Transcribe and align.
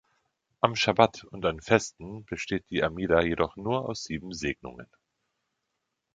Am 0.61 0.75
Schabbat 0.75 1.25
und 1.25 1.45
an 1.45 1.61
Festen 1.61 2.25
besteht 2.25 2.67
die 2.71 2.81
Amida 2.81 3.21
jedoch 3.21 3.55
nur 3.55 3.87
aus 3.87 4.03
sieben 4.03 4.33
Segnungen. 4.33 4.87